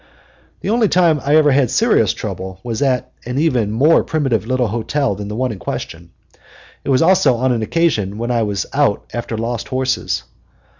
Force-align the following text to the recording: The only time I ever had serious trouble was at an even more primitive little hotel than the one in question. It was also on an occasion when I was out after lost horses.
The 0.61 0.71
only 0.71 0.87
time 0.89 1.21
I 1.23 1.35
ever 1.35 1.51
had 1.51 1.69
serious 1.69 2.11
trouble 2.11 2.59
was 2.63 2.81
at 2.81 3.11
an 3.23 3.37
even 3.37 3.69
more 3.71 4.03
primitive 4.03 4.47
little 4.47 4.69
hotel 4.69 5.13
than 5.13 5.27
the 5.27 5.35
one 5.35 5.51
in 5.51 5.59
question. 5.59 6.09
It 6.83 6.89
was 6.89 7.03
also 7.03 7.35
on 7.35 7.51
an 7.51 7.61
occasion 7.61 8.17
when 8.17 8.31
I 8.31 8.41
was 8.41 8.65
out 8.73 9.05
after 9.13 9.37
lost 9.37 9.67
horses. 9.67 10.23